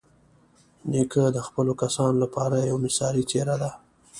نیکه 0.91 1.23
د 1.35 1.37
خپلو 1.47 1.73
کسانو 1.81 2.17
لپاره 2.23 2.67
یوه 2.69 2.81
مثالي 2.85 3.23
څېره 3.29 3.55
ده. 3.61 3.71